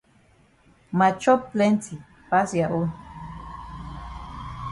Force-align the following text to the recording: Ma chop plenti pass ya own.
Ma 0.97 1.07
chop 1.21 1.41
plenti 1.51 1.95
pass 2.29 2.49
ya 2.59 2.67
own. 2.79 2.89